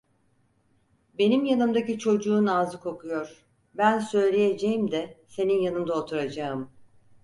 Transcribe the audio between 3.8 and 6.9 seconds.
söyleyeceğim de senin yanında oturacağım…